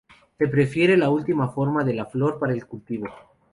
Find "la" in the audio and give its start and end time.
0.97-1.11, 1.93-2.07